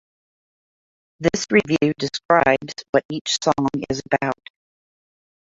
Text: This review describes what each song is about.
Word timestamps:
This 1.19 1.45
review 1.51 1.93
describes 1.99 2.73
what 2.89 3.05
each 3.11 3.37
song 3.43 3.67
is 3.91 4.01
about. 4.11 4.39